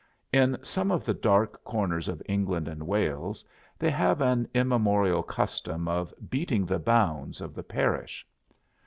In 0.33 0.57
some 0.63 0.89
of 0.89 1.05
the 1.05 1.13
dark 1.13 1.63
corners 1.63 2.07
of 2.07 2.23
England 2.25 2.67
and 2.67 2.87
Wales 2.87 3.45
they 3.77 3.91
have 3.91 4.19
an 4.19 4.47
immemorial 4.51 5.21
custom 5.21 5.87
of 5.87 6.11
"beating 6.27 6.65
the 6.65 6.79
bounds" 6.79 7.39
of 7.39 7.53
the 7.53 7.61
parish. 7.61 8.25